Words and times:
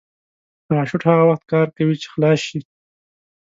پراشوټ 0.67 1.01
هغه 1.09 1.23
وخت 1.29 1.43
کار 1.51 1.67
کوي 1.77 1.95
چې 2.01 2.07
خلاص 2.13 2.39
شي. 2.47 2.59